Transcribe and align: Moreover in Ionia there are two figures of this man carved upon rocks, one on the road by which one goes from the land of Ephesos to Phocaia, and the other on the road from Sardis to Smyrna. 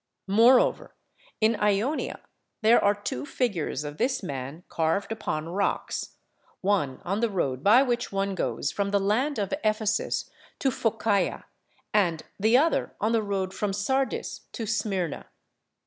Moreover 0.25 0.95
in 1.41 1.55
Ionia 1.57 2.21
there 2.63 2.83
are 2.83 2.95
two 2.95 3.23
figures 3.23 3.83
of 3.83 3.99
this 3.99 4.23
man 4.23 4.63
carved 4.67 5.11
upon 5.11 5.49
rocks, 5.49 6.15
one 6.61 6.99
on 7.05 7.19
the 7.19 7.29
road 7.29 7.63
by 7.63 7.83
which 7.83 8.11
one 8.11 8.33
goes 8.33 8.71
from 8.71 8.89
the 8.89 8.99
land 8.99 9.37
of 9.37 9.53
Ephesos 9.63 10.27
to 10.57 10.71
Phocaia, 10.71 11.43
and 11.93 12.23
the 12.39 12.57
other 12.57 12.95
on 12.99 13.11
the 13.11 13.21
road 13.21 13.53
from 13.53 13.73
Sardis 13.73 14.41
to 14.53 14.65
Smyrna. 14.65 15.27